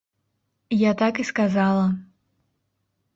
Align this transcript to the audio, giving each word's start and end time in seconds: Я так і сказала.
Я 0.77 0.91
так 1.01 1.13
і 1.23 1.25
сказала. 1.31 1.83